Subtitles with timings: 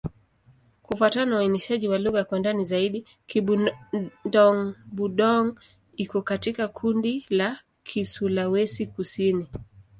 [0.83, 5.53] Kufuatana na uainishaji wa lugha kwa ndani zaidi, Kibudong-Budong
[5.97, 9.47] iko katika kundi la Kisulawesi-Kusini.